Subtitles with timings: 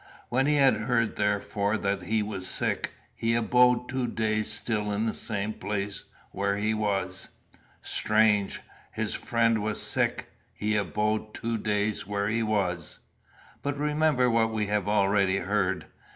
[0.29, 5.05] When he had heard therefore that he was sick, he abode two days still in
[5.05, 7.29] the same place where he was.'
[7.83, 8.61] "Strange!
[8.93, 13.01] his friend was sick: he abode two days where he was!
[13.61, 15.85] But remember what we have already heard.